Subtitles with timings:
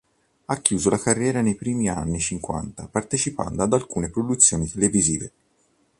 [0.45, 5.31] Ha chiuso la carriera nei primi anni cinquanta partecipando ad alcune produzioni televisive.